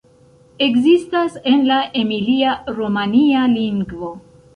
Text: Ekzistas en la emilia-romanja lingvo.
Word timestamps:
Ekzistas 0.67 1.35
en 1.51 1.61
la 1.71 1.77
emilia-romanja 2.03 3.45
lingvo. 3.53 4.11